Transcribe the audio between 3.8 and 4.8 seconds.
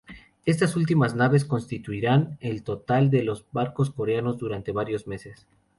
coreanos durante